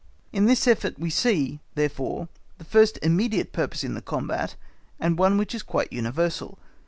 [0.33, 4.55] In this effort we see, therefore, the first immediate purpose in the combat,
[4.99, 6.57] and one which is quite universal.